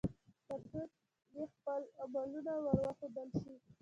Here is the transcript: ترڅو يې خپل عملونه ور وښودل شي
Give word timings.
ترڅو 0.47 0.81
يې 1.35 1.43
خپل 1.53 1.81
عملونه 2.03 2.51
ور 2.65 2.77
وښودل 2.83 3.29
شي 3.41 3.53